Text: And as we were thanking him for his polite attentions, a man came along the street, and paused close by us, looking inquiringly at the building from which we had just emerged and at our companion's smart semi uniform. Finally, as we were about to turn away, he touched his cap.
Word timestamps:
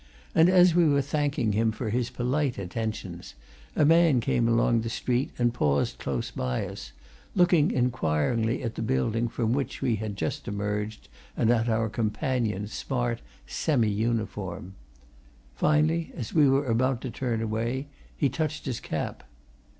And 0.33 0.49
as 0.49 0.73
we 0.73 0.89
were 0.89 1.03
thanking 1.03 1.51
him 1.51 1.71
for 1.71 1.91
his 1.91 2.09
polite 2.09 2.57
attentions, 2.57 3.35
a 3.75 3.85
man 3.85 4.19
came 4.19 4.47
along 4.47 4.81
the 4.81 4.89
street, 4.89 5.29
and 5.37 5.53
paused 5.53 5.99
close 5.99 6.31
by 6.31 6.65
us, 6.65 6.91
looking 7.35 7.69
inquiringly 7.69 8.63
at 8.63 8.73
the 8.73 8.81
building 8.81 9.27
from 9.27 9.53
which 9.53 9.79
we 9.79 9.97
had 9.97 10.15
just 10.17 10.47
emerged 10.47 11.07
and 11.37 11.51
at 11.51 11.69
our 11.69 11.87
companion's 11.87 12.73
smart 12.73 13.21
semi 13.45 13.89
uniform. 13.91 14.73
Finally, 15.53 16.11
as 16.15 16.33
we 16.33 16.49
were 16.49 16.65
about 16.65 16.99
to 17.01 17.11
turn 17.11 17.39
away, 17.39 17.85
he 18.17 18.27
touched 18.27 18.65
his 18.65 18.79
cap. 18.79 19.21